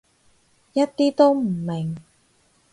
[0.73, 1.95] 一啲都唔明